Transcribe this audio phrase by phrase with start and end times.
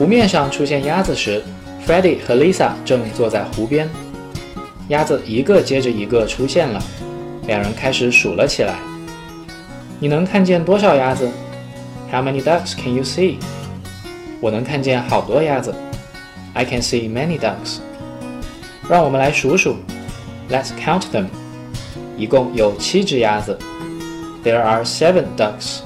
[0.00, 1.42] 湖面上出现鸭子时
[1.86, 3.86] freddie 和 lisa 正坐在湖边
[4.88, 6.82] 鸭子一个接着一个出现了
[7.46, 8.78] 两人开始数了起来
[9.98, 11.28] 你能看见多少鸭子
[12.10, 13.36] how many ducks can you see
[14.40, 15.74] 我能看见好多鸭子
[16.54, 17.80] i can see many ducks
[18.88, 19.76] 让我们来数数
[20.48, 21.26] let's count them
[22.16, 23.58] 一共有七只鸭子
[24.42, 25.80] there are seven ducks